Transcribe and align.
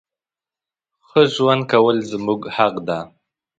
ښه 1.07 1.21
ژوند 1.33 1.63
کول 1.71 1.97
زموږ 2.11 2.41
حق 2.55 2.75
ده. 2.87 2.99